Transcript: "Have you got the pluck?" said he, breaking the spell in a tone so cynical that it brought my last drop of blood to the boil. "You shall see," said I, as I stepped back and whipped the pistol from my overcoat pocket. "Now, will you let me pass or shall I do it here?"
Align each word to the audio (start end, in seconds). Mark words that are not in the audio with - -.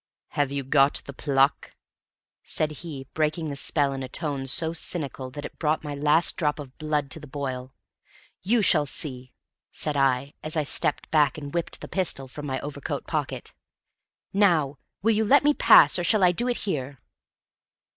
"Have 0.29 0.51
you 0.51 0.63
got 0.63 1.03
the 1.05 1.13
pluck?" 1.13 1.75
said 2.43 2.71
he, 2.71 3.05
breaking 3.13 3.51
the 3.51 3.55
spell 3.55 3.93
in 3.93 4.01
a 4.01 4.09
tone 4.09 4.47
so 4.47 4.73
cynical 4.73 5.29
that 5.29 5.45
it 5.45 5.59
brought 5.59 5.83
my 5.83 5.93
last 5.93 6.37
drop 6.37 6.57
of 6.57 6.75
blood 6.79 7.11
to 7.11 7.19
the 7.19 7.27
boil. 7.27 7.75
"You 8.41 8.63
shall 8.63 8.87
see," 8.87 9.31
said 9.71 9.95
I, 9.95 10.33
as 10.41 10.57
I 10.57 10.63
stepped 10.63 11.11
back 11.11 11.37
and 11.37 11.53
whipped 11.53 11.81
the 11.81 11.87
pistol 11.87 12.27
from 12.27 12.47
my 12.47 12.59
overcoat 12.61 13.05
pocket. 13.05 13.53
"Now, 14.33 14.79
will 15.03 15.13
you 15.13 15.23
let 15.23 15.43
me 15.43 15.53
pass 15.53 15.99
or 15.99 16.03
shall 16.03 16.23
I 16.23 16.31
do 16.31 16.47
it 16.47 16.57
here?" 16.65 16.99